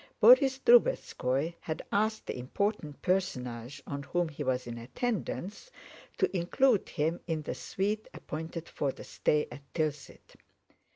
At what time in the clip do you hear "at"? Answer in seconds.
9.51-9.61